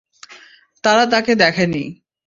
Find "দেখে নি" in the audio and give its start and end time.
1.35-1.83